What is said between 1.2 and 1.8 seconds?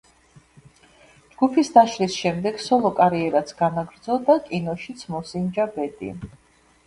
ჯგუფის